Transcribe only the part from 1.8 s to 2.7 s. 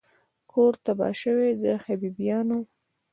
حبیبیانو